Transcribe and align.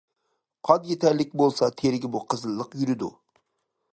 قان 0.69 0.87
يېتەرلىك 0.91 1.35
بولسا 1.41 1.69
تېرىگىمۇ 1.83 2.21
قىزىللىق 2.35 2.75
يۈرىدۇ. 2.83 3.13